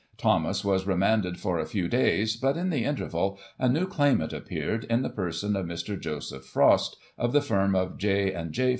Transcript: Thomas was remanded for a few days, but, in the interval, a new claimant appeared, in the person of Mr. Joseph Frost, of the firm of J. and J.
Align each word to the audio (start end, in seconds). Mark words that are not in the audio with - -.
Thomas 0.17 0.65
was 0.65 0.87
remanded 0.87 1.39
for 1.39 1.59
a 1.59 1.65
few 1.67 1.87
days, 1.87 2.35
but, 2.35 2.57
in 2.57 2.71
the 2.71 2.85
interval, 2.85 3.37
a 3.59 3.69
new 3.69 3.85
claimant 3.85 4.33
appeared, 4.33 4.83
in 4.85 5.03
the 5.03 5.11
person 5.11 5.55
of 5.55 5.67
Mr. 5.67 5.99
Joseph 5.99 6.43
Frost, 6.43 6.97
of 7.19 7.33
the 7.33 7.39
firm 7.41 7.75
of 7.75 7.99
J. 7.99 8.33
and 8.33 8.51
J. 8.51 8.69